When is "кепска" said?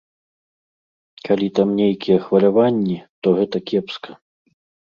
3.69-4.11